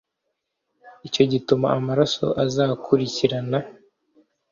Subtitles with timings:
[1.07, 3.59] icyo gituma amaraso azagukurikirana